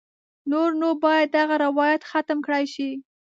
نور 0.51 0.69
نو 0.81 0.89
باید 1.03 1.27
دغه 1.37 1.55
روایت 1.65 2.01
ختم 2.11 2.37
کړای 2.45 2.65
شي. 2.73 2.89